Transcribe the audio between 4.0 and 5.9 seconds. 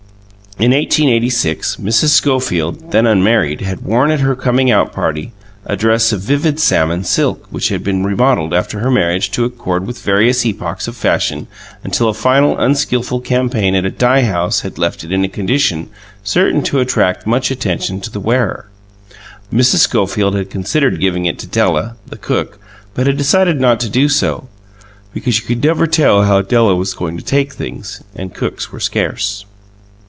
at her "coming out party" a